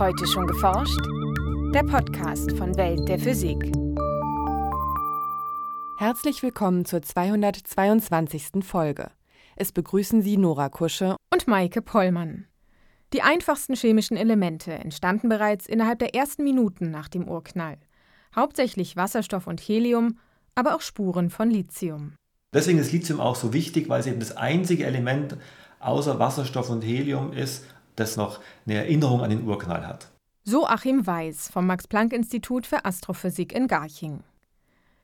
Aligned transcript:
Heute 0.00 0.26
schon 0.26 0.46
geforscht? 0.46 0.98
Der 1.74 1.82
Podcast 1.82 2.56
von 2.56 2.74
Welt 2.78 3.06
der 3.06 3.18
Physik. 3.18 3.58
Herzlich 5.98 6.42
willkommen 6.42 6.86
zur 6.86 7.02
222. 7.02 8.64
Folge. 8.64 9.10
Es 9.56 9.72
begrüßen 9.72 10.22
Sie 10.22 10.38
Nora 10.38 10.70
Kusche 10.70 11.16
und 11.30 11.46
Maike 11.48 11.82
Pollmann. 11.82 12.46
Die 13.12 13.20
einfachsten 13.20 13.74
chemischen 13.74 14.16
Elemente 14.16 14.72
entstanden 14.72 15.28
bereits 15.28 15.66
innerhalb 15.66 15.98
der 15.98 16.14
ersten 16.14 16.44
Minuten 16.44 16.90
nach 16.90 17.08
dem 17.08 17.28
Urknall. 17.28 17.76
Hauptsächlich 18.34 18.96
Wasserstoff 18.96 19.46
und 19.46 19.60
Helium, 19.60 20.18
aber 20.54 20.76
auch 20.76 20.80
Spuren 20.80 21.28
von 21.28 21.50
Lithium. 21.50 22.14
Deswegen 22.54 22.78
ist 22.78 22.90
Lithium 22.90 23.20
auch 23.20 23.36
so 23.36 23.52
wichtig, 23.52 23.90
weil 23.90 24.00
es 24.00 24.06
eben 24.06 24.20
das 24.20 24.34
einzige 24.34 24.86
Element 24.86 25.36
außer 25.78 26.18
Wasserstoff 26.18 26.70
und 26.70 26.80
Helium 26.80 27.34
ist, 27.34 27.66
das 28.00 28.16
noch 28.16 28.40
eine 28.66 28.76
Erinnerung 28.76 29.22
an 29.22 29.30
den 29.30 29.46
Urknall 29.46 29.86
hat. 29.86 30.10
So 30.42 30.66
Achim 30.66 31.06
Weiß 31.06 31.50
vom 31.50 31.66
Max-Planck-Institut 31.66 32.66
für 32.66 32.84
Astrophysik 32.84 33.52
in 33.52 33.68
Garching. 33.68 34.24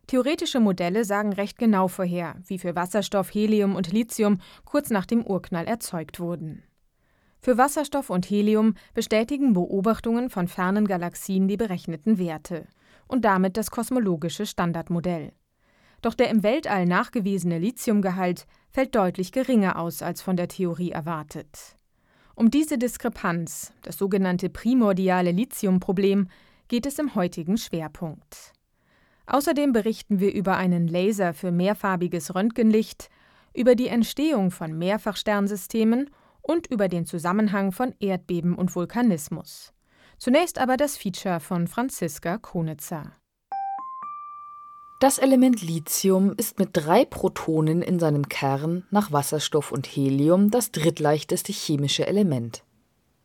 Theoretische 0.06 0.60
Modelle 0.60 1.04
sagen 1.04 1.32
recht 1.32 1.58
genau 1.58 1.88
vorher, 1.88 2.36
wie 2.46 2.58
viel 2.58 2.74
Wasserstoff, 2.74 3.34
Helium 3.34 3.74
und 3.74 3.92
Lithium 3.92 4.38
kurz 4.64 4.90
nach 4.90 5.04
dem 5.04 5.26
Urknall 5.26 5.66
erzeugt 5.66 6.20
wurden. 6.20 6.62
Für 7.40 7.58
Wasserstoff 7.58 8.08
und 8.08 8.28
Helium 8.30 8.74
bestätigen 8.94 9.52
Beobachtungen 9.52 10.30
von 10.30 10.48
fernen 10.48 10.86
Galaxien 10.86 11.48
die 11.48 11.56
berechneten 11.56 12.18
Werte 12.18 12.66
und 13.06 13.24
damit 13.24 13.56
das 13.56 13.70
kosmologische 13.70 14.46
Standardmodell. 14.46 15.32
Doch 16.02 16.14
der 16.14 16.30
im 16.30 16.42
Weltall 16.42 16.86
nachgewiesene 16.86 17.58
Lithiumgehalt 17.58 18.46
fällt 18.70 18.94
deutlich 18.94 19.32
geringer 19.32 19.78
aus 19.78 20.02
als 20.02 20.22
von 20.22 20.36
der 20.36 20.48
Theorie 20.48 20.90
erwartet. 20.90 21.75
Um 22.38 22.50
diese 22.50 22.76
Diskrepanz, 22.76 23.72
das 23.80 23.96
sogenannte 23.96 24.50
primordiale 24.50 25.30
Lithiumproblem, 25.32 26.28
geht 26.68 26.84
es 26.84 26.98
im 26.98 27.14
heutigen 27.14 27.56
Schwerpunkt. 27.56 28.52
Außerdem 29.26 29.72
berichten 29.72 30.20
wir 30.20 30.34
über 30.34 30.58
einen 30.58 30.86
Laser 30.86 31.32
für 31.32 31.50
mehrfarbiges 31.50 32.34
Röntgenlicht, 32.34 33.08
über 33.54 33.74
die 33.74 33.88
Entstehung 33.88 34.50
von 34.50 34.76
Mehrfachsternsystemen 34.76 36.10
und 36.42 36.66
über 36.66 36.88
den 36.88 37.06
Zusammenhang 37.06 37.72
von 37.72 37.94
Erdbeben 38.00 38.54
und 38.54 38.76
Vulkanismus. 38.76 39.72
Zunächst 40.18 40.58
aber 40.58 40.76
das 40.76 40.98
Feature 40.98 41.40
von 41.40 41.66
Franziska 41.66 42.36
Konitzer. 42.36 43.12
Das 44.98 45.18
Element 45.18 45.60
Lithium 45.60 46.32
ist 46.38 46.58
mit 46.58 46.70
drei 46.72 47.04
Protonen 47.04 47.82
in 47.82 47.98
seinem 47.98 48.30
Kern 48.30 48.86
nach 48.90 49.12
Wasserstoff 49.12 49.70
und 49.70 49.86
Helium 49.86 50.50
das 50.50 50.70
drittleichteste 50.70 51.52
chemische 51.52 52.06
Element. 52.06 52.62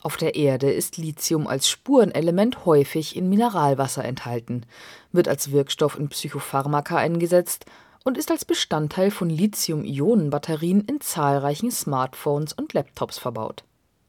Auf 0.01 0.17
der 0.17 0.35
Erde 0.35 0.69
ist 0.69 0.97
Lithium 0.97 1.47
als 1.47 1.69
Spurenelement 1.69 2.65
häufig 2.65 3.15
in 3.15 3.29
Mineralwasser 3.29 4.03
enthalten, 4.03 4.65
wird 5.13 5.29
als 5.29 5.53
Wirkstoff 5.53 5.97
in 5.97 6.09
Psychopharmaka 6.09 6.97
eingesetzt 6.97 7.63
und 8.03 8.17
ist 8.17 8.31
als 8.31 8.43
Bestandteil 8.43 9.09
von 9.09 9.29
Lithium-Ionen-Batterien 9.29 10.81
in 10.81 10.99
zahlreichen 10.99 11.71
Smartphones 11.71 12.51
und 12.51 12.73
Laptops 12.73 13.17
verbaut. 13.17 13.63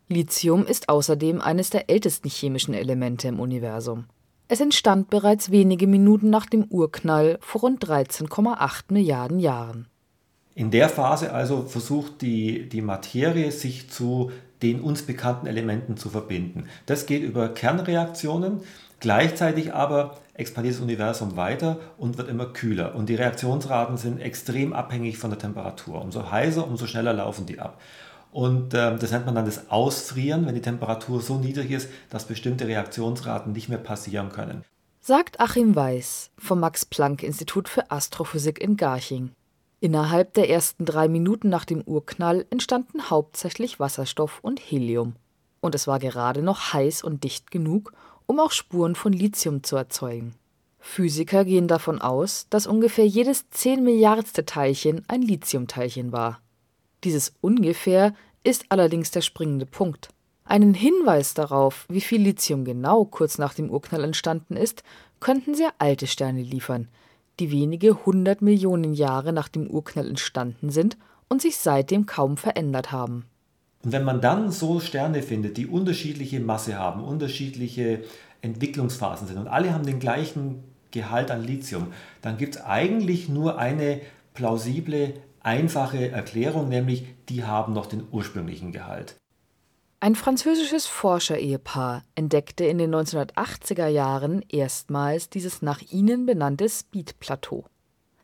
Lithium 0.09 0.67
ist 0.67 0.89
außerdem 0.89 1.41
eines 1.41 1.71
der 1.71 1.89
ältesten 1.89 2.29
chemischen 2.29 2.75
Elemente 2.75 3.29
im 3.29 3.39
Universum 3.39 4.07
es 4.53 4.61
entstand 4.61 5.09
bereits 5.09 5.51
wenige 5.51 5.87
Minuten 5.87 6.29
nach 6.29 6.45
dem 6.45 6.65
Urknall 6.65 7.39
vor 7.41 7.63
rund 7.63 7.83
13,8 7.83 8.93
Milliarden 8.93 9.41
Jahren. 9.41 9.87
In 10.55 10.71
der 10.71 10.91
Phase 10.91 11.33
also 11.33 11.63
versucht 11.63 12.21
die, 12.21 12.69
die 12.69 12.83
Materie 12.83 13.51
sich 13.51 13.89
zu 13.89 14.31
den 14.61 14.83
uns 14.83 15.05
bekannten 15.05 15.47
Elementen 15.47 15.97
zu 15.97 16.11
verbinden. 16.11 16.67
Das 16.85 17.07
geht 17.07 17.23
über 17.23 17.49
Kernreaktionen, 17.49 18.61
gleichzeitig 19.01 19.73
aber 19.73 20.19
expandiert 20.35 20.75
das 20.75 20.83
Universum 20.83 21.37
weiter 21.37 21.79
und 21.97 22.19
wird 22.19 22.29
immer 22.29 22.45
kühler. 22.45 22.95
Und 22.95 23.09
die 23.09 23.15
Reaktionsraten 23.15 23.97
sind 23.97 24.21
extrem 24.21 24.75
abhängig 24.75 25.17
von 25.17 25.31
der 25.31 25.39
Temperatur. 25.39 26.03
Umso 26.03 26.31
heißer, 26.31 26.67
umso 26.67 26.87
schneller 26.87 27.15
laufen 27.15 27.47
die 27.47 27.59
ab. 27.59 27.81
Und 28.33 28.73
äh, 28.73 28.97
das 28.97 29.13
nennt 29.13 29.27
man 29.27 29.35
dann 29.35 29.45
das 29.45 29.71
Ausfrieren, 29.71 30.47
wenn 30.47 30.55
die 30.55 30.63
Temperatur 30.63 31.21
so 31.21 31.37
niedrig 31.37 31.71
ist, 31.71 31.89
dass 32.11 32.25
bestimmte 32.25 32.67
Reaktionsraten 32.67 33.53
nicht 33.53 33.69
mehr 33.69 33.79
passieren 33.79 34.31
können. 34.31 34.65
Sagt 35.01 35.39
Achim 35.39 35.77
Weiß 35.77 36.31
vom 36.39 36.61
Max-Planck-Institut 36.61 37.69
für 37.69 37.91
Astrophysik 37.91 38.61
in 38.61 38.77
Garching. 38.77 39.33
Innerhalb 39.81 40.33
der 40.35 40.49
ersten 40.49 40.85
drei 40.85 41.09
Minuten 41.09 41.49
nach 41.49 41.65
dem 41.65 41.83
Urknall 41.83 42.47
entstanden 42.51 43.11
hauptsächlich 43.11 43.81
Wasserstoff 43.81 44.39
und 44.41 44.61
Helium. 44.61 45.17
Und 45.61 45.75
es 45.75 45.87
war 45.87 45.99
gerade 45.99 46.41
noch 46.41 46.73
heiß 46.73 47.03
und 47.03 47.25
dicht 47.25 47.51
genug, 47.51 47.93
um 48.27 48.41
auch 48.41 48.53
Spuren 48.53 48.95
von 48.95 49.13
Lithium 49.13 49.63
zu 49.63 49.77
erzeugen. 49.77 50.35
Physiker 50.79 51.45
gehen 51.45 51.69
davon 51.69 52.01
aus, 52.01 52.47
dass 52.49 52.67
ungefähr 52.67 53.07
jedes 53.07 53.51
10 53.51 53.85
Milliardste 53.85 54.47
Teilchen 54.47 55.05
ein 55.09 55.23
Lithiumteilchen 55.23 56.13
war. 56.13 56.42
Dieses 57.05 57.35
ungefähr 57.41 58.15
ist 58.45 58.67
allerdings 58.69 59.11
der 59.11 59.21
springende 59.23 59.67
Punkt. 59.67 60.09
Einen 60.45 60.75
Hinweis 60.75 61.35
darauf, 61.35 61.87
wie 61.89 62.01
viel 62.01 62.23
Lithium 62.23 62.65
genau 62.65 63.05
kurz 63.05 63.39
nach 63.39 63.55
dem 63.55 63.71
Urknall 63.71 64.05
entstanden 64.05 64.57
ist, 64.57 64.83
könnten 65.21 65.55
sehr 65.55 65.73
alte 65.79 66.07
Sterne 66.07 66.43
liefern, 66.43 66.89
die 67.39 67.51
wenige 67.51 68.05
hundert 68.05 68.43
Millionen 68.43 68.93
Jahre 68.93 69.33
nach 69.33 69.49
dem 69.49 69.69
Urknall 69.69 70.09
entstanden 70.09 70.71
sind 70.71 70.97
und 71.29 71.41
sich 71.41 71.57
seitdem 71.57 72.07
kaum 72.07 72.37
verändert 72.37 72.93
haben. 72.93 73.25
Und 73.85 73.93
wenn 73.93 74.05
man 74.05 74.21
dann 74.21 74.51
so 74.51 74.81
Sterne 74.81 75.23
findet, 75.23 75.57
die 75.57 75.67
unterschiedliche 75.67 76.41
Masse 76.41 76.79
haben, 76.79 77.03
unterschiedliche 77.03 78.03
Entwicklungsphasen 78.43 79.27
sind 79.29 79.39
und 79.39 79.49
alle 79.49 79.73
haben 79.73 79.87
den 79.87 79.99
gleichen 79.99 80.63
Gehalt 80.91 81.31
an 81.31 81.43
Lithium, 81.43 81.89
dann 82.21 82.37
gibt 82.37 82.57
es 82.57 82.63
eigentlich 82.63 83.29
nur 83.29 83.59
eine 83.59 84.01
plausible 84.35 85.15
einfache 85.45 86.11
Erklärung, 86.11 86.69
nämlich 86.69 87.07
die 87.29 87.45
haben 87.45 87.73
noch 87.73 87.87
den 87.87 88.05
ursprünglichen 88.11 88.73
Gehalt. 88.73 89.17
Ein 90.01 90.17
französisches 90.17 90.87
Forscherehepaar 90.87 92.03
entdeckte 92.17 92.65
in 92.65 92.79
den 92.79 92.93
1980er 92.93 93.87
Jahren 93.87 94.45
erstmals 94.49 95.31
dieses 95.31 95.63
nach 95.63 95.81
ihnen 95.81 96.27
benannte 96.27 96.69
Speed-Plateau. 96.69 97.67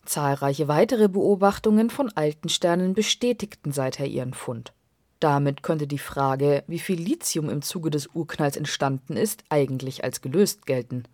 Zahlreiche 0.04 0.66
weitere 0.66 1.08
Beobachtungen 1.08 1.90
von 1.90 2.10
alten 2.16 2.48
Sternen 2.48 2.94
bestätigten 2.94 3.70
seither 3.70 4.06
ihren 4.06 4.34
Fund. 4.34 4.72
Damit 5.20 5.62
könnte 5.62 5.86
die 5.86 5.98
Frage, 5.98 6.64
wie 6.66 6.78
viel 6.78 7.00
Lithium 7.00 7.50
im 7.50 7.62
Zuge 7.62 7.90
des 7.90 8.08
Urknalls 8.08 8.56
entstanden 8.56 9.16
ist, 9.16 9.44
eigentlich 9.48 10.02
als 10.02 10.20
gelöst 10.20 10.66
gelten. 10.66 11.04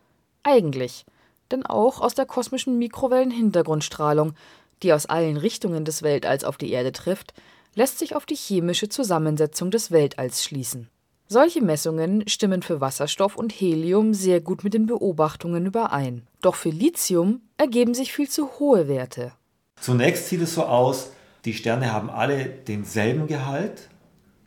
Eigentlich, 0.43 1.04
denn 1.50 1.66
auch 1.66 2.00
aus 2.00 2.14
der 2.14 2.26
kosmischen 2.26 2.78
Mikrowellenhintergrundstrahlung 2.78 4.34
die 4.83 4.93
aus 4.93 5.07
allen 5.07 5.37
Richtungen 5.37 5.85
des 5.85 6.03
Weltalls 6.03 6.45
auf 6.45 6.57
die 6.57 6.73
Erde 6.73 6.93
trifft, 6.93 7.35
lässt 7.75 7.99
sich 7.99 8.15
auf 8.15 8.27
die 8.27 8.37
chemische 8.37 8.89
Zusammensetzung 8.89 9.71
des 9.71 9.91
Weltalls 9.91 10.45
schließen. 10.45 10.89
Solche 11.27 11.62
Messungen 11.62 12.29
stimmen 12.29 12.62
für 12.62 12.81
Wasserstoff 12.81 13.37
und 13.37 13.51
Helium 13.51 14.12
sehr 14.12 14.41
gut 14.41 14.62
mit 14.62 14.75
den 14.75 14.87
Beobachtungen 14.87 15.65
überein. 15.65 16.27
Doch 16.43 16.55
für 16.55 16.69
Lithium 16.69 17.41
ergeben 17.57 17.95
sich 17.95 18.12
viel 18.12 18.29
zu 18.29 18.59
hohe 18.59 18.89
Werte. 18.89 19.33
Zunächst 19.81 20.29
sieht 20.29 20.43
es 20.43 20.55
so 20.55 20.65
aus, 20.65 21.11
die 21.45 21.55
Sterne 21.55 21.93
haben 21.93 22.11
alle 22.11 22.45
denselben 22.45 23.27
Gehalt. 23.27 23.89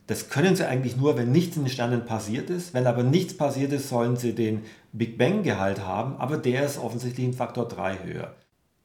Das 0.06 0.30
können 0.30 0.56
sie 0.56 0.66
eigentlich 0.66 0.96
nur, 0.96 1.16
wenn 1.16 1.32
nichts 1.32 1.56
in 1.56 1.64
den 1.64 1.70
Sternen 1.70 2.06
passiert 2.06 2.48
ist. 2.48 2.72
Wenn 2.74 2.86
aber 2.86 3.02
nichts 3.02 3.36
passiert 3.36 3.72
ist, 3.72 3.88
sollen 3.88 4.16
sie 4.16 4.34
den 4.34 4.62
Big 4.92 5.18
Bang-Gehalt 5.18 5.80
haben, 5.80 6.16
aber 6.16 6.38
der 6.38 6.64
ist 6.64 6.78
offensichtlich 6.78 7.26
ein 7.26 7.34
Faktor 7.34 7.68
3 7.68 8.04
höher. 8.04 8.34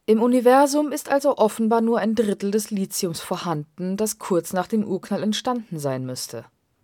Im 0.06 0.22
Universum 0.22 0.92
ist 0.92 1.10
also 1.10 1.38
offenbar 1.38 1.80
nur 1.80 2.00
ein 2.00 2.14
Drittel 2.14 2.52
des 2.52 2.72
Lithiums 2.72 3.22
vorhanden, 3.22 3.96
das 3.96 4.20
kurz 4.20 4.52
nach 4.52 4.68
dem 4.68 4.84
Urknall 4.84 5.24
entstanden 5.24 5.80
sein 5.80 6.06
müsste. 6.06 6.44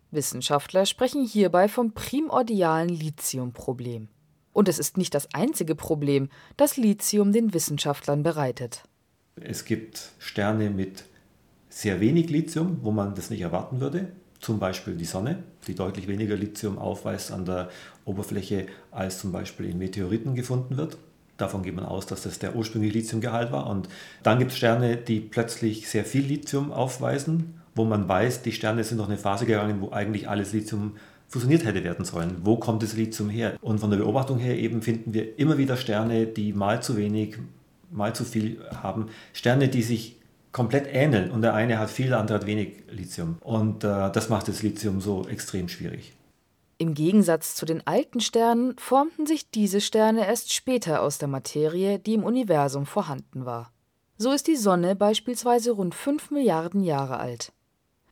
Wissenschaftler 0.09 0.85
sprechen 0.85 1.25
hierbei 1.25 1.67
vom 1.67 1.91
primordialen 1.91 2.87
Lithiumproblem. 2.87 4.07
Und 4.53 4.69
es 4.69 4.79
ist 4.79 4.97
nicht 4.97 5.13
das 5.13 5.27
einzige 5.33 5.75
Problem, 5.75 6.29
das 6.55 6.77
Lithium 6.77 7.33
den 7.33 7.53
Wissenschaftlern 7.53 8.23
bereitet. 8.23 8.83
Es 9.35 9.65
gibt 9.65 10.11
Sterne 10.17 10.69
mit 10.69 11.03
sehr 11.67 11.99
wenig 11.99 12.29
Lithium, 12.29 12.79
wo 12.83 12.91
man 12.91 13.15
das 13.15 13.29
nicht 13.29 13.41
erwarten 13.41 13.81
würde. 13.81 14.13
Zum 14.39 14.59
Beispiel 14.59 14.95
die 14.95 15.03
Sonne, 15.03 15.43
die 15.67 15.75
deutlich 15.75 16.07
weniger 16.07 16.37
Lithium 16.37 16.79
aufweist 16.79 17.33
an 17.33 17.43
der 17.43 17.69
Oberfläche, 18.05 18.67
als 18.91 19.19
zum 19.19 19.33
Beispiel 19.33 19.65
in 19.65 19.77
Meteoriten 19.77 20.35
gefunden 20.35 20.77
wird. 20.77 20.97
Davon 21.39 21.63
geht 21.63 21.75
man 21.75 21.85
aus, 21.85 22.05
dass 22.05 22.23
das 22.23 22.37
der 22.37 22.55
ursprüngliche 22.55 22.99
Lithiumgehalt 22.99 23.51
war. 23.51 23.67
Und 23.67 23.87
dann 24.23 24.39
gibt 24.39 24.51
es 24.51 24.57
Sterne, 24.57 24.97
die 24.97 25.21
plötzlich 25.21 25.89
sehr 25.89 26.05
viel 26.05 26.25
Lithium 26.25 26.71
aufweisen, 26.71 27.55
wo 27.75 27.85
man 27.85 28.07
weiß, 28.07 28.41
die 28.41 28.51
Sterne 28.51 28.83
sind 28.83 28.97
noch 28.97 29.07
eine 29.07 29.17
Phase 29.17 29.45
gegangen, 29.45 29.81
wo 29.81 29.91
eigentlich 29.91 30.27
alles 30.27 30.53
Lithium 30.53 30.97
fusioniert 31.29 31.63
hätte 31.63 31.83
werden 31.83 32.03
sollen. 32.03 32.37
Wo 32.43 32.57
kommt 32.57 32.83
das 32.83 32.93
Lithium 32.93 33.29
her? 33.29 33.55
Und 33.61 33.79
von 33.79 33.89
der 33.89 33.97
Beobachtung 33.97 34.37
her 34.37 34.57
eben 34.57 34.81
finden 34.81 35.13
wir 35.13 35.39
immer 35.39 35.57
wieder 35.57 35.77
Sterne, 35.77 36.25
die 36.25 36.51
mal 36.53 36.81
zu 36.83 36.97
wenig, 36.97 37.37
mal 37.89 38.13
zu 38.13 38.25
viel 38.25 38.59
haben. 38.83 39.07
Sterne, 39.31 39.69
die 39.69 39.83
sich 39.83 40.17
komplett 40.51 40.87
ähneln 40.91 41.31
und 41.31 41.41
der 41.41 41.53
eine 41.53 41.79
hat 41.79 41.89
viel, 41.89 42.07
der 42.07 42.19
andere 42.19 42.39
hat 42.39 42.47
wenig 42.47 42.83
Lithium. 42.91 43.37
Und 43.41 43.83
äh, 43.83 44.11
das 44.11 44.29
macht 44.29 44.47
das 44.47 44.63
Lithium 44.63 44.99
so 44.99 45.27
extrem 45.27 45.69
schwierig. 45.69 46.13
Im 46.81 46.93
Gegensatz 46.93 47.55
zu 47.55 47.65
den 47.65 47.85
alten 47.85 48.21
Sternen 48.21 48.77
formten 48.77 49.25
sich 49.25 49.51
diese 49.51 49.81
Sterne 49.81 50.25
erst 50.25 50.53
später 50.53 51.01
aus 51.01 51.17
der 51.17 51.27
Materie, 51.27 51.99
die 51.99 52.13
im 52.13 52.23
Universum 52.23 52.85
vorhanden 52.85 53.45
war. 53.45 53.73
So 54.17 54.31
ist 54.31 54.47
die 54.47 54.55
Sonne 54.55 54.95
beispielsweise 54.95 55.71
rund 55.71 55.93
5 55.93 56.31
Milliarden 56.31 56.81
Jahre 56.81 57.19
alt. 57.19 57.51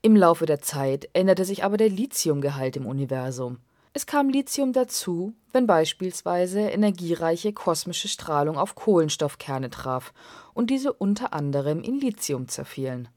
Im 0.02 0.18
Laufe 0.18 0.46
der 0.46 0.60
Zeit 0.60 1.10
änderte 1.14 1.46
sich 1.46 1.64
aber 1.64 1.78
der 1.78 1.88
Lithiumgehalt 1.88 2.76
im 2.76 2.86
Universum. 2.86 3.60
Es 3.94 4.06
kam 4.06 4.28
Lithium 4.28 4.74
dazu, 4.74 5.34
wenn 5.54 5.66
beispielsweise 5.66 6.60
energiereiche 6.60 7.54
kosmische 7.54 8.10
Strahlung 8.10 8.58
auf 8.58 8.76
Kohlenstoffkerne 8.76 9.70
traf 9.70 10.14
und 10.54 10.70
diese 10.70 10.92
unter 10.92 11.32
anderem 11.32 11.82
in 11.82 12.02
Lithium 12.02 12.50
zerfielen. 12.50 13.08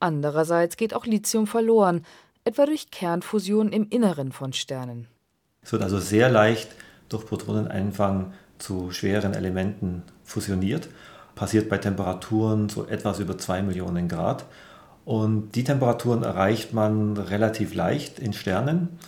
Andererseits 0.00 0.76
geht 0.76 0.94
auch 0.94 1.06
Lithium 1.06 1.46
verloren, 1.46 2.04
etwa 2.44 2.66
durch 2.66 2.90
Kernfusion 2.90 3.72
im 3.72 3.88
Inneren 3.88 4.32
von 4.32 4.52
Sternen. 4.52 5.08
Es 5.62 5.72
wird 5.72 5.82
also 5.82 5.98
sehr 5.98 6.30
leicht 6.30 6.68
durch 7.08 7.26
Protroneneinfang 7.26 8.32
zu 8.58 8.90
schweren 8.90 9.34
Elementen 9.34 10.02
fusioniert. 10.22 10.88
Passiert 11.34 11.68
bei 11.68 11.78
Temperaturen 11.78 12.68
so 12.68 12.86
etwas 12.86 13.18
über 13.18 13.38
2 13.38 13.62
Millionen 13.62 14.08
Grad. 14.08 14.44
Und 15.04 15.52
die 15.54 15.64
Temperaturen 15.64 16.22
erreicht 16.22 16.72
man 16.72 17.16
relativ 17.16 17.74
leicht 17.74 18.18
in 18.18 18.32
Sternen. 18.32 18.98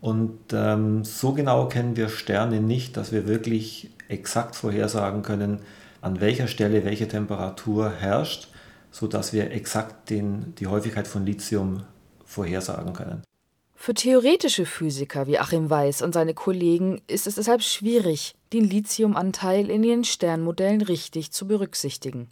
Und 0.00 0.38
ähm, 0.52 1.04
so 1.04 1.32
genau 1.32 1.66
kennen 1.66 1.96
wir 1.96 2.08
Sterne 2.08 2.60
nicht, 2.60 2.96
dass 2.96 3.12
wir 3.12 3.26
wirklich 3.26 3.90
exakt 4.08 4.56
vorhersagen 4.56 5.22
können, 5.22 5.60
an 6.00 6.20
welcher 6.20 6.46
Stelle 6.46 6.84
welche 6.84 7.08
Temperatur 7.08 7.90
herrscht, 7.90 8.48
sodass 8.92 9.32
wir 9.32 9.50
exakt 9.50 10.10
den, 10.10 10.54
die 10.56 10.68
Häufigkeit 10.68 11.08
von 11.08 11.26
Lithium 11.26 11.82
vorhersagen 12.28 12.92
können. 12.92 13.22
Für 13.74 13.94
theoretische 13.94 14.66
Physiker 14.66 15.26
wie 15.26 15.38
Achim 15.38 15.70
Weiß 15.70 16.02
und 16.02 16.12
seine 16.12 16.34
Kollegen 16.34 17.00
ist 17.06 17.26
es 17.26 17.36
deshalb 17.36 17.62
schwierig, 17.62 18.34
den 18.52 18.64
Lithiumanteil 18.64 19.70
in 19.70 19.82
ihren 19.82 20.04
Sternmodellen 20.04 20.82
richtig 20.82 21.30
zu 21.32 21.46
berücksichtigen. 21.46 22.28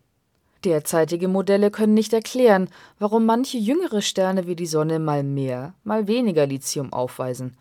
Derzeitige 0.64 1.28
Modelle 1.28 1.70
können 1.70 1.94
nicht 1.94 2.12
erklären, 2.12 2.68
warum 2.98 3.24
manche 3.24 3.58
jüngere 3.58 4.02
Sterne 4.02 4.46
wie 4.46 4.56
die 4.56 4.66
Sonne 4.66 4.98
mal 4.98 5.22
mehr, 5.22 5.74
mal 5.84 6.08
weniger 6.08 6.46
Lithium 6.46 6.92
aufweisen 6.92 7.56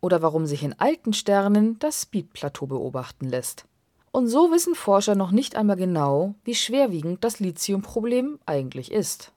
oder 0.00 0.22
warum 0.22 0.46
sich 0.46 0.62
in 0.62 0.78
alten 0.78 1.12
Sternen 1.12 1.78
das 1.78 2.02
Speed-Plateau 2.02 2.66
beobachten 2.66 3.28
lässt. 3.28 3.64
Und 4.12 4.28
so 4.28 4.50
wissen 4.50 4.74
Forscher 4.74 5.14
noch 5.14 5.30
nicht 5.30 5.56
einmal 5.56 5.76
genau, 5.76 6.34
wie 6.44 6.54
schwerwiegend 6.54 7.24
das 7.24 7.40
Lithiumproblem 7.40 8.38
eigentlich 8.44 8.92
ist. 8.92 9.32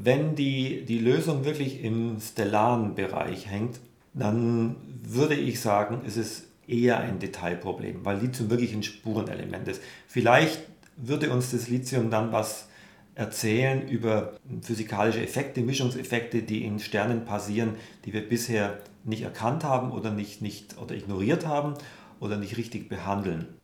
Wenn 0.00 0.36
die, 0.36 0.84
die 0.84 1.00
Lösung 1.00 1.44
wirklich 1.44 1.82
im 1.82 2.20
stellaren 2.20 2.94
Bereich 2.94 3.50
hängt, 3.50 3.80
dann 4.14 4.76
würde 5.02 5.34
ich 5.34 5.60
sagen, 5.60 6.04
ist 6.06 6.16
es 6.16 6.46
eher 6.68 6.98
ein 6.98 7.18
Detailproblem, 7.18 8.04
weil 8.04 8.18
Lithium 8.18 8.48
wirklich 8.48 8.72
ein 8.72 8.84
Spurenelement 8.84 9.66
ist. 9.66 9.82
Vielleicht 10.06 10.60
würde 10.96 11.30
uns 11.32 11.50
das 11.50 11.68
Lithium 11.68 12.10
dann 12.10 12.30
was 12.30 12.68
erzählen 13.16 13.88
über 13.88 14.34
physikalische 14.62 15.20
Effekte, 15.20 15.62
Mischungseffekte, 15.62 16.44
die 16.44 16.64
in 16.64 16.78
Sternen 16.78 17.24
passieren, 17.24 17.74
die 18.04 18.12
wir 18.12 18.28
bisher 18.28 18.78
nicht 19.02 19.22
erkannt 19.22 19.64
haben 19.64 19.90
oder 19.90 20.12
nicht, 20.12 20.42
nicht 20.42 20.78
oder 20.78 20.94
ignoriert 20.94 21.44
haben 21.44 21.74
oder 22.20 22.36
nicht 22.36 22.56
richtig 22.56 22.88
behandeln. 22.88 23.57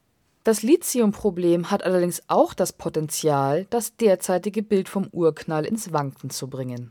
Das 0.45 0.63
Lithiumproblem 0.63 1.71
hat 1.71 1.85
allerdings 1.85 2.23
auch 2.29 2.53
das 2.53 2.75
Potenzial, 2.75 3.67
das 3.71 3.97
derzeitige 3.97 4.63
Bild 4.63 4.91
vom 4.91 5.09
Urknall 5.11 5.65
ins 5.65 5.95
Wanken 5.95 6.29
zu 6.29 6.49
bringen. 6.49 6.91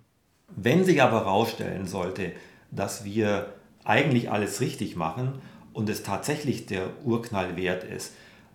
Wenn 0.56 0.84
sich 0.84 1.04
aber 1.04 1.20
herausstellen 1.20 1.86
sollte, 1.86 2.32
dass 2.72 3.06
wir 3.06 3.54
eigentlich 3.84 4.32
alles 4.32 4.60
richtig 4.60 4.96
machen 4.96 5.34
und 5.72 5.88
es 5.88 6.02
tatsächlich 6.02 6.66
der 6.66 6.90
Urknall 7.06 7.56
wert 7.56 7.84
ist, 7.84 8.14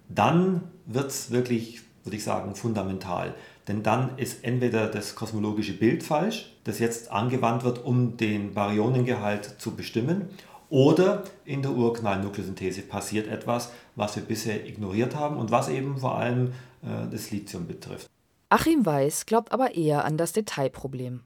dann 0.08 0.62
wird 0.84 1.12
es 1.12 1.30
wirklich, 1.30 1.82
würde 2.02 2.16
ich 2.16 2.24
sagen, 2.24 2.56
fundamental. 2.56 3.36
Denn 3.68 3.84
dann 3.84 4.18
ist 4.18 4.42
entweder 4.42 4.88
das 4.88 5.14
kosmologische 5.14 5.74
Bild 5.74 6.02
falsch, 6.02 6.56
das 6.64 6.80
jetzt 6.80 7.12
angewandt 7.12 7.62
wird, 7.62 7.84
um 7.84 8.16
den 8.16 8.52
Baryonengehalt 8.52 9.60
zu 9.60 9.76
bestimmen, 9.76 10.28
oder 10.70 11.24
in 11.44 11.62
der 11.62 11.72
Urknallnukleosynthese 11.72 12.82
passiert 12.82 13.26
etwas, 13.26 13.72
was 13.96 14.16
wir 14.16 14.22
bisher 14.22 14.66
ignoriert 14.66 15.14
haben 15.14 15.36
und 15.36 15.50
was 15.50 15.68
eben 15.68 15.98
vor 15.98 16.18
allem 16.18 16.52
äh, 16.82 17.10
das 17.10 17.30
Lithium 17.30 17.66
betrifft. 17.66 18.08
Achim 18.50 18.84
Weiß 18.84 19.26
glaubt 19.26 19.52
aber 19.52 19.74
eher 19.74 20.04
an 20.04 20.16
das 20.16 20.32
Detailproblem. 20.32 21.20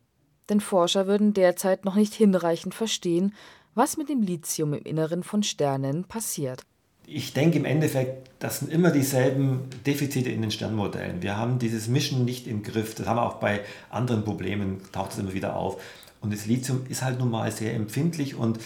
Denn 0.48 0.60
Forscher 0.60 1.06
würden 1.06 1.34
derzeit 1.34 1.84
noch 1.84 1.94
nicht 1.94 2.14
hinreichend 2.14 2.74
verstehen, 2.74 3.34
was 3.74 3.96
mit 3.96 4.08
dem 4.08 4.22
Lithium 4.22 4.74
im 4.74 4.82
Inneren 4.82 5.22
von 5.22 5.42
Sternen 5.42 6.04
passiert. 6.04 6.62
Ich 7.06 7.32
denke 7.32 7.58
im 7.58 7.64
Endeffekt, 7.64 8.30
das 8.38 8.60
sind 8.60 8.70
immer 8.70 8.90
dieselben 8.90 9.68
Defizite 9.86 10.30
in 10.30 10.42
den 10.42 10.50
Sternmodellen. 10.50 11.22
Wir 11.22 11.36
haben 11.36 11.58
dieses 11.58 11.88
Mischen 11.88 12.24
nicht 12.24 12.46
im 12.46 12.62
Griff. 12.62 12.94
Das 12.94 13.06
haben 13.06 13.16
wir 13.16 13.26
auch 13.26 13.36
bei 13.36 13.60
anderen 13.90 14.24
Problemen, 14.24 14.80
taucht 14.92 15.12
es 15.12 15.18
immer 15.18 15.32
wieder 15.32 15.56
auf. 15.56 15.82
Und 16.20 16.32
das 16.32 16.46
Lithium 16.46 16.86
ist 16.88 17.02
halt 17.02 17.18
nun 17.18 17.30
mal 17.30 17.50
sehr 17.50 17.74
empfindlich 17.74 18.36
und 18.36 18.60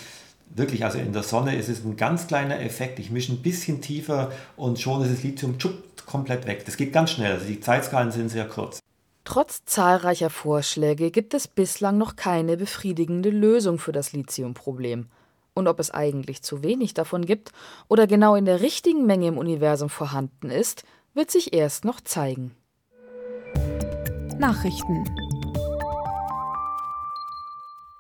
wirklich, 0.50 0.84
also 0.84 0.98
in 0.98 1.12
der 1.12 1.22
Sonne 1.22 1.56
ist 1.56 1.68
es 1.68 1.84
ein 1.84 1.96
ganz 1.96 2.26
kleiner 2.26 2.60
Effekt. 2.60 2.98
Ich 2.98 3.10
mische 3.10 3.32
ein 3.32 3.42
bisschen 3.42 3.80
tiefer 3.80 4.32
und 4.56 4.80
schon 4.80 5.02
ist 5.02 5.12
das 5.12 5.22
Lithium 5.22 5.56
komplett 6.06 6.46
weg. 6.46 6.64
Das 6.64 6.76
geht 6.76 6.92
ganz 6.92 7.10
schnell. 7.10 7.32
Also 7.32 7.46
die 7.46 7.60
Zeitskalen 7.60 8.12
sind 8.12 8.28
sehr 8.28 8.48
kurz. 8.48 8.80
Trotz 9.24 9.64
zahlreicher 9.64 10.30
Vorschläge 10.30 11.10
gibt 11.10 11.34
es 11.34 11.48
bislang 11.48 11.98
noch 11.98 12.14
keine 12.14 12.56
befriedigende 12.56 13.30
Lösung 13.30 13.78
für 13.78 13.92
das 13.92 14.12
Lithiumproblem. 14.12 15.08
Und 15.52 15.68
ob 15.68 15.80
es 15.80 15.90
eigentlich 15.90 16.42
zu 16.42 16.62
wenig 16.62 16.94
davon 16.94 17.24
gibt 17.24 17.50
oder 17.88 18.06
genau 18.06 18.36
in 18.36 18.44
der 18.44 18.60
richtigen 18.60 19.04
Menge 19.06 19.26
im 19.26 19.38
Universum 19.38 19.88
vorhanden 19.88 20.50
ist, 20.50 20.84
wird 21.14 21.30
sich 21.30 21.54
erst 21.54 21.84
noch 21.84 22.00
zeigen. 22.00 22.54
Nachrichten 24.38 25.04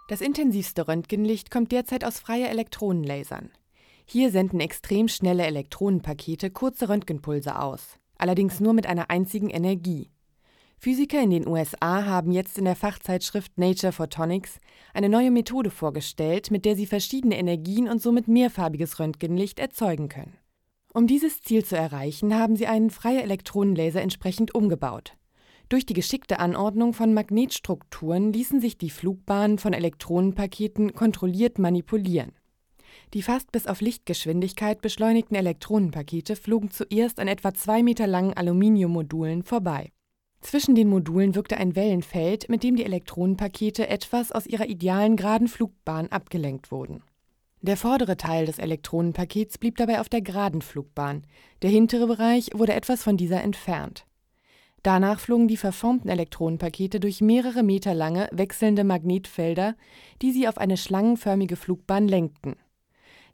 das 0.06 0.20
intensivste 0.20 0.86
Röntgenlicht 0.86 1.50
kommt 1.50 1.72
derzeit 1.72 2.04
aus 2.04 2.18
freie 2.18 2.48
Elektronenlasern. 2.48 3.50
Hier 4.04 4.30
senden 4.30 4.60
extrem 4.60 5.08
schnelle 5.08 5.44
Elektronenpakete 5.44 6.50
kurze 6.50 6.88
Röntgenpulse 6.88 7.60
aus, 7.60 7.98
allerdings 8.18 8.60
nur 8.60 8.72
mit 8.72 8.86
einer 8.86 9.10
einzigen 9.10 9.50
Energie. 9.50 10.10
Physiker 10.78 11.20
in 11.20 11.30
den 11.30 11.48
USA 11.48 12.04
haben 12.04 12.30
jetzt 12.30 12.58
in 12.58 12.66
der 12.66 12.76
Fachzeitschrift 12.76 13.58
Nature 13.58 13.92
Photonics 13.92 14.60
eine 14.94 15.08
neue 15.08 15.30
Methode 15.30 15.70
vorgestellt, 15.70 16.50
mit 16.50 16.64
der 16.64 16.76
sie 16.76 16.86
verschiedene 16.86 17.38
Energien 17.38 17.88
und 17.88 18.00
somit 18.00 18.28
mehrfarbiges 18.28 19.00
Röntgenlicht 19.00 19.58
erzeugen 19.58 20.08
können. 20.08 20.36
Um 20.92 21.06
dieses 21.06 21.42
Ziel 21.42 21.64
zu 21.64 21.76
erreichen, 21.76 22.34
haben 22.34 22.56
sie 22.56 22.66
einen 22.66 22.90
freie 22.90 23.22
Elektronenlaser 23.22 24.00
entsprechend 24.00 24.54
umgebaut. 24.54 25.16
Durch 25.68 25.84
die 25.84 25.94
geschickte 25.94 26.38
Anordnung 26.38 26.92
von 26.92 27.12
Magnetstrukturen 27.12 28.32
ließen 28.32 28.60
sich 28.60 28.78
die 28.78 28.90
Flugbahnen 28.90 29.58
von 29.58 29.72
Elektronenpaketen 29.72 30.94
kontrolliert 30.94 31.58
manipulieren. 31.58 32.32
Die 33.14 33.22
fast 33.22 33.50
bis 33.50 33.66
auf 33.66 33.80
Lichtgeschwindigkeit 33.80 34.80
beschleunigten 34.80 35.36
Elektronenpakete 35.36 36.36
flogen 36.36 36.70
zuerst 36.70 37.18
an 37.18 37.28
etwa 37.28 37.52
zwei 37.52 37.82
Meter 37.82 38.06
langen 38.06 38.34
Aluminiummodulen 38.34 39.42
vorbei. 39.42 39.90
Zwischen 40.40 40.76
den 40.76 40.88
Modulen 40.88 41.34
wirkte 41.34 41.56
ein 41.56 41.74
Wellenfeld, 41.74 42.48
mit 42.48 42.62
dem 42.62 42.76
die 42.76 42.84
Elektronenpakete 42.84 43.88
etwas 43.88 44.30
aus 44.30 44.46
ihrer 44.46 44.68
idealen 44.68 45.16
geraden 45.16 45.48
Flugbahn 45.48 46.08
abgelenkt 46.08 46.70
wurden. 46.70 47.02
Der 47.62 47.76
vordere 47.76 48.16
Teil 48.16 48.46
des 48.46 48.58
Elektronenpakets 48.58 49.58
blieb 49.58 49.76
dabei 49.76 50.00
auf 50.00 50.08
der 50.08 50.22
geraden 50.22 50.62
Flugbahn, 50.62 51.22
der 51.62 51.70
hintere 51.70 52.06
Bereich 52.06 52.50
wurde 52.54 52.74
etwas 52.74 53.02
von 53.02 53.16
dieser 53.16 53.42
entfernt. 53.42 54.06
Danach 54.86 55.18
flogen 55.18 55.48
die 55.48 55.56
verformten 55.56 56.08
Elektronenpakete 56.08 57.00
durch 57.00 57.20
mehrere 57.20 57.64
Meter 57.64 57.92
lange, 57.92 58.28
wechselnde 58.30 58.84
Magnetfelder, 58.84 59.74
die 60.22 60.30
sie 60.30 60.46
auf 60.46 60.58
eine 60.58 60.76
schlangenförmige 60.76 61.56
Flugbahn 61.56 62.06
lenkten. 62.06 62.54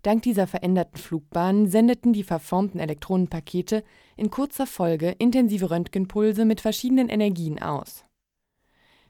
Dank 0.00 0.23
dieser 0.23 0.47
veränderten 0.47 0.97
Flugbahn 0.97 1.66
sendeten 1.66 2.14
die 2.14 2.23
verformten 2.23 2.78
Elektronenpakete 2.80 3.85
in 4.16 4.30
kurzer 4.30 4.66
Folge 4.66 5.14
intensive 5.18 5.71
Röntgenpulse 5.71 6.47
mit 6.47 6.62
verschiedenen 6.62 7.11
Energien 7.11 7.61
aus. 7.61 8.06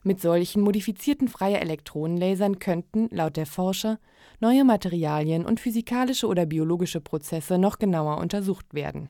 Mit 0.03 0.21
solchen 0.21 0.63
modifizierten 0.63 1.29
freie 1.29 1.61
Elektronenlasern 1.61 2.59
könnten, 2.59 3.07
laut 3.13 3.37
der 3.37 3.47
Forscher, 3.47 4.01
neue 4.41 4.65
Materialien 4.65 5.47
und 5.47 5.61
physikalische 5.61 6.27
oder 6.27 6.45
biologische 6.45 7.01
Prozesse 7.01 7.57
noch 7.57 7.79
genauer 7.79 8.19
untersucht 8.19 8.75
werden 8.75 9.09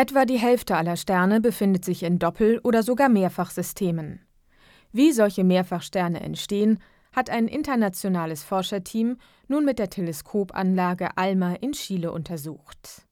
Etwa 0.00 0.24
die 0.24 0.38
Hälfte 0.38 0.78
aller 0.78 0.96
Sterne 0.96 1.42
befindet 1.42 1.84
sich 1.84 2.04
in 2.04 2.18
Doppel- 2.18 2.58
oder 2.64 2.82
sogar 2.82 3.10
Mehrfachsystemen. 3.10 4.24
Wie 4.92 5.12
solche 5.12 5.44
Mehrfachsterne 5.44 6.20
entstehen, 6.20 6.78
hat 7.12 7.28
ein 7.28 7.46
internationales 7.48 8.42
Forscherteam 8.42 9.18
nun 9.46 9.66
mit 9.66 9.78
der 9.78 9.90
Teleskopanlage 9.90 11.18
ALMA 11.18 11.56
in 11.56 11.72
Chile 11.72 12.12
untersucht. 12.12 13.02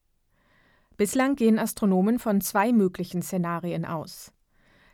Bislang 0.97 1.37
gehen 1.37 1.59
Astronomen 1.59 2.19
von 2.19 2.41
zwei 2.41 2.73
möglichen 2.73 3.21
Szenarien 3.21 3.85
aus. 3.85 4.33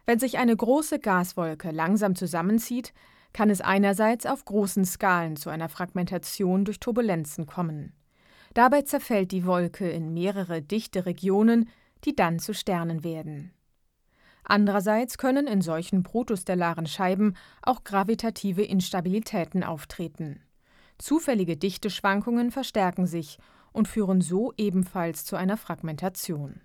Wenn 0.05 0.19
sich 0.19 0.37
eine 0.37 0.57
große 0.57 0.99
Gaswolke 0.99 1.71
langsam 1.71 2.17
zusammenzieht, 2.17 2.93
kann 3.33 3.51
es 3.51 3.61
einerseits 3.61 4.27
auf 4.27 4.45
großen 4.45 4.85
Skalen 4.85 5.37
zu 5.37 5.49
einer 5.49 5.69
Fragmentation 5.69 6.65
durch 6.65 6.81
Turbulenzen 6.81 7.47
kommen. 7.47 7.93
Dabei 8.53 8.83
zerfällt 8.83 9.31
die 9.31 9.47
Wolke 9.47 9.89
in 9.89 10.13
mehrere 10.13 10.61
dichte 10.61 11.07
Regionen, 11.07 11.69
die 12.05 12.15
dann 12.15 12.39
zu 12.39 12.55
Sternen 12.55 13.05
werden. 13.05 13.53
Andererseits 14.45 15.17
können 15.17 15.47
in 15.47 15.63
solchen 15.63 16.03
protostellaren 16.03 16.87
Scheiben 16.87 17.35
auch 17.63 17.83
gravitative 17.83 18.63
Instabilitäten 18.63 19.65
auftreten. 19.65 20.43
Zufällige 20.99 21.57
Dichteschwankungen 21.57 22.51
verstärken 22.51 23.07
sich 23.07 23.39
und 23.73 23.89
führen 23.89 24.21
so 24.21 24.53
ebenfalls 24.57 25.25
zu 25.25 25.37
einer 25.37 25.57
Fragmentation. 25.57 26.61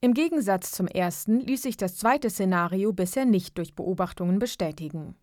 Im 0.00 0.14
Gegensatz 0.14 0.72
zum 0.72 0.88
ersten 0.88 1.38
ließ 1.40 1.62
sich 1.62 1.76
das 1.76 1.96
zweite 1.96 2.28
Szenario 2.28 2.92
bisher 2.92 3.24
nicht 3.24 3.56
durch 3.56 3.74
Beobachtungen 3.74 4.40
bestätigen. 4.40 5.14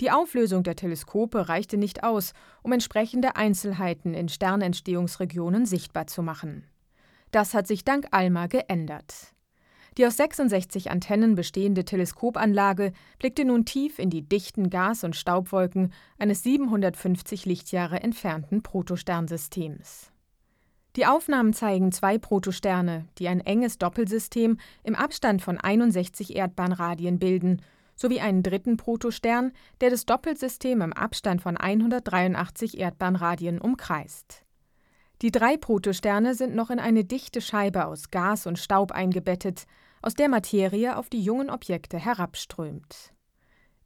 Die 0.00 0.10
Auflösung 0.10 0.62
der 0.62 0.76
Teleskope 0.76 1.48
reichte 1.48 1.76
nicht 1.76 2.04
aus, 2.04 2.34
um 2.62 2.72
entsprechende 2.72 3.34
Einzelheiten 3.34 4.14
in 4.14 4.28
Sternentstehungsregionen 4.28 5.66
sichtbar 5.66 6.06
zu 6.06 6.22
machen. 6.22 6.64
Das 7.36 7.52
hat 7.52 7.66
sich 7.66 7.84
dank 7.84 8.06
ALMA 8.12 8.46
geändert. 8.46 9.34
Die 9.98 10.06
aus 10.06 10.16
66 10.16 10.90
Antennen 10.90 11.34
bestehende 11.34 11.84
Teleskopanlage 11.84 12.94
blickte 13.18 13.44
nun 13.44 13.66
tief 13.66 13.98
in 13.98 14.08
die 14.08 14.26
dichten 14.26 14.70
Gas- 14.70 15.04
und 15.04 15.14
Staubwolken 15.14 15.92
eines 16.18 16.42
750 16.44 17.44
Lichtjahre 17.44 18.00
entfernten 18.00 18.62
Protosternsystems. 18.62 20.10
Die 20.96 21.04
Aufnahmen 21.04 21.52
zeigen 21.52 21.92
zwei 21.92 22.16
Protosterne, 22.16 23.06
die 23.18 23.28
ein 23.28 23.40
enges 23.40 23.76
Doppelsystem 23.76 24.56
im 24.82 24.94
Abstand 24.94 25.42
von 25.42 25.58
61 25.58 26.34
Erdbahnradien 26.36 27.18
bilden 27.18 27.60
sowie 27.96 28.20
einen 28.20 28.42
dritten 28.42 28.78
Protostern, 28.78 29.52
der 29.82 29.90
das 29.90 30.06
Doppelsystem 30.06 30.80
im 30.80 30.94
Abstand 30.94 31.42
von 31.42 31.58
183 31.58 32.78
Erdbahnradien 32.78 33.60
umkreist. 33.60 34.45
Die 35.22 35.30
drei 35.30 35.56
Protosterne 35.56 36.34
sind 36.34 36.54
noch 36.54 36.68
in 36.68 36.78
eine 36.78 37.04
dichte 37.04 37.40
Scheibe 37.40 37.86
aus 37.86 38.10
Gas 38.10 38.46
und 38.46 38.58
Staub 38.58 38.92
eingebettet, 38.92 39.64
aus 40.02 40.14
der 40.14 40.28
Materie 40.28 40.96
auf 40.96 41.08
die 41.08 41.22
jungen 41.22 41.48
Objekte 41.48 41.98
herabströmt. 41.98 43.14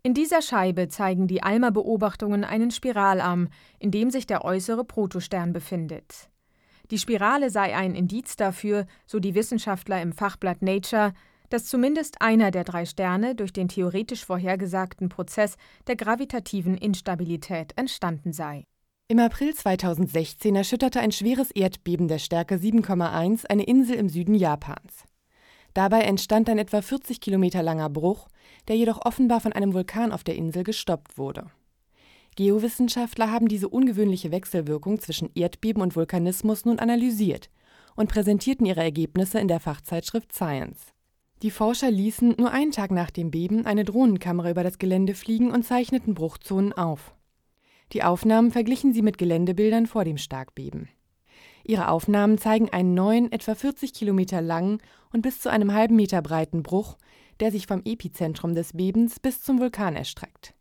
In 0.02 0.12
dieser 0.12 0.42
Scheibe 0.42 0.88
zeigen 0.88 1.28
die 1.28 1.42
ALMA-Beobachtungen 1.42 2.42
einen 2.42 2.70
Spiralarm, 2.70 3.48
in 3.78 3.90
dem 3.90 4.10
sich 4.10 4.26
der 4.26 4.44
äußere 4.44 4.84
Protostern 4.84 5.52
befindet. 5.52 6.30
Die 6.90 6.98
Spirale 6.98 7.50
sei 7.50 7.76
ein 7.76 7.94
Indiz 7.94 8.34
dafür, 8.34 8.86
so 9.06 9.20
die 9.20 9.34
Wissenschaftler 9.34 10.02
im 10.02 10.12
Fachblatt 10.12 10.62
Nature, 10.62 11.12
dass 11.50 11.66
zumindest 11.66 12.22
einer 12.22 12.50
der 12.50 12.64
drei 12.64 12.86
Sterne 12.86 13.36
durch 13.36 13.52
den 13.52 13.68
theoretisch 13.68 14.24
vorhergesagten 14.24 15.08
Prozess 15.08 15.56
der 15.86 15.96
gravitativen 15.96 16.76
Instabilität 16.76 17.72
entstanden 17.76 18.32
sei. 18.32 18.64
Im 19.10 19.18
April 19.18 19.52
2016 19.52 20.54
erschütterte 20.54 21.00
ein 21.00 21.10
schweres 21.10 21.50
Erdbeben 21.50 22.06
der 22.06 22.20
Stärke 22.20 22.54
7,1 22.54 23.44
eine 23.44 23.64
Insel 23.64 23.96
im 23.96 24.08
Süden 24.08 24.36
Japans. 24.36 25.02
Dabei 25.74 26.02
entstand 26.02 26.48
ein 26.48 26.58
etwa 26.58 26.80
40 26.80 27.20
Kilometer 27.20 27.60
langer 27.60 27.90
Bruch, 27.90 28.28
der 28.68 28.76
jedoch 28.76 29.04
offenbar 29.04 29.40
von 29.40 29.52
einem 29.52 29.74
Vulkan 29.74 30.12
auf 30.12 30.22
der 30.22 30.36
Insel 30.36 30.62
gestoppt 30.62 31.18
wurde. 31.18 31.46
Geowissenschaftler 32.36 33.32
haben 33.32 33.48
diese 33.48 33.68
ungewöhnliche 33.68 34.30
Wechselwirkung 34.30 35.00
zwischen 35.00 35.28
Erdbeben 35.34 35.82
und 35.82 35.96
Vulkanismus 35.96 36.64
nun 36.64 36.78
analysiert 36.78 37.50
und 37.96 38.08
präsentierten 38.08 38.64
ihre 38.64 38.84
Ergebnisse 38.84 39.40
in 39.40 39.48
der 39.48 39.58
Fachzeitschrift 39.58 40.32
Science. 40.32 40.78
Die 41.42 41.50
Forscher 41.50 41.90
ließen 41.90 42.36
nur 42.38 42.52
einen 42.52 42.70
Tag 42.70 42.92
nach 42.92 43.10
dem 43.10 43.32
Beben 43.32 43.66
eine 43.66 43.84
Drohnenkamera 43.84 44.52
über 44.52 44.62
das 44.62 44.78
Gelände 44.78 45.14
fliegen 45.14 45.50
und 45.50 45.64
zeichneten 45.64 46.14
Bruchzonen 46.14 46.72
auf. 46.72 47.12
Die 47.92 48.02
Aufnahmen 48.04 48.52
verglichen 48.52 48.92
sie 48.92 49.02
mit 49.02 49.18
Geländebildern 49.18 49.86
vor 49.86 50.04
dem 50.04 50.16
Starkbeben. 50.16 50.88
Ihre 51.64 51.88
Aufnahmen 51.88 52.38
zeigen 52.38 52.70
einen 52.70 52.94
neuen, 52.94 53.32
etwa 53.32 53.54
40 53.54 53.92
Kilometer 53.92 54.40
langen 54.40 54.78
und 55.12 55.22
bis 55.22 55.40
zu 55.40 55.50
einem 55.50 55.74
halben 55.74 55.96
Meter 55.96 56.22
breiten 56.22 56.62
Bruch, 56.62 56.96
der 57.40 57.50
sich 57.50 57.66
vom 57.66 57.82
Epizentrum 57.84 58.54
des 58.54 58.72
Bebens 58.74 59.18
bis 59.18 59.42
zum 59.42 59.58
Vulkan 59.58 59.96
erstreckt. 59.96 60.54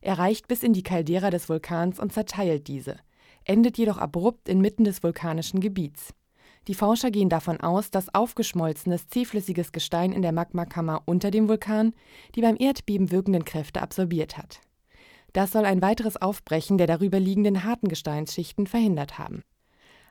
Er 0.00 0.18
reicht 0.18 0.46
bis 0.46 0.62
in 0.62 0.72
die 0.72 0.82
Caldera 0.82 1.30
des 1.30 1.48
Vulkans 1.48 1.98
und 1.98 2.12
zerteilt 2.12 2.68
diese, 2.68 2.96
endet 3.44 3.78
jedoch 3.78 3.98
abrupt 3.98 4.48
inmitten 4.48 4.84
des 4.84 5.02
vulkanischen 5.02 5.60
Gebiets. 5.60 6.14
Die 6.68 6.74
Forscher 6.74 7.10
gehen 7.10 7.30
davon 7.30 7.60
aus, 7.60 7.90
dass 7.90 8.14
aufgeschmolzenes, 8.14 9.08
zähflüssiges 9.08 9.72
Gestein 9.72 10.12
in 10.12 10.22
der 10.22 10.32
Magmakammer 10.32 11.02
unter 11.06 11.30
dem 11.30 11.48
Vulkan 11.48 11.94
die 12.34 12.42
beim 12.42 12.56
Erdbeben 12.58 13.10
wirkenden 13.10 13.44
Kräfte 13.44 13.80
absorbiert 13.80 14.36
hat. 14.36 14.60
Das 15.38 15.52
soll 15.52 15.66
ein 15.66 15.82
weiteres 15.82 16.20
Aufbrechen 16.20 16.78
der 16.78 16.88
darüber 16.88 17.20
liegenden 17.20 17.62
harten 17.62 17.86
Gesteinsschichten 17.86 18.66
verhindert 18.66 19.20
haben. 19.20 19.44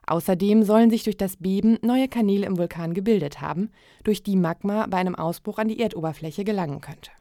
Außerdem 0.06 0.64
sollen 0.64 0.90
sich 0.90 1.04
durch 1.04 1.18
das 1.18 1.36
Beben 1.36 1.78
neue 1.82 2.08
Kanäle 2.08 2.46
im 2.46 2.58
Vulkan 2.58 2.94
gebildet 2.94 3.42
haben, 3.42 3.70
durch 4.06 4.24
die 4.24 4.38
Magma 4.38 4.88
bei 4.88 4.96
einem 4.96 5.16
Ausbruch 5.16 5.58
an 5.58 5.68
die 5.68 5.82
Erdoberfläche 5.82 6.46
gelangen 6.46 6.80
könnte. 6.80 7.12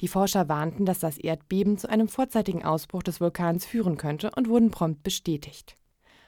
Die 0.00 0.08
Forscher 0.08 0.48
warnten, 0.48 0.86
dass 0.86 1.00
das 1.00 1.18
Erdbeben 1.18 1.76
zu 1.76 1.90
einem 1.90 2.08
vorzeitigen 2.08 2.64
Ausbruch 2.64 3.02
des 3.02 3.20
Vulkans 3.20 3.66
führen 3.66 3.98
könnte 3.98 4.30
und 4.34 4.48
wurden 4.48 4.70
prompt 4.70 5.02
bestätigt. 5.02 5.76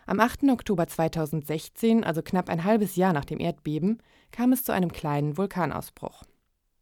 Am 0.05 0.21
8. 0.21 0.51
Oktober 0.51 0.87
2016, 0.87 2.05
also 2.05 2.21
knapp 2.21 2.51
ein 2.51 2.65
halbes 2.65 2.97
Jahr 2.97 3.15
nach 3.15 3.25
dem 3.25 3.41
Erdbeben, 3.41 4.03
kam 4.33 4.53
es 4.53 4.65
zu 4.65 4.73
einem 4.73 4.93
kleinen 4.93 5.39
Vulkanausbruch. 5.39 6.25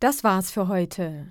Das 0.00 0.25
war's 0.25 0.50
für 0.50 0.66
heute. 0.66 1.30